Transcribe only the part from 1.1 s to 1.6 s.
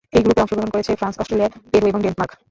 Australia,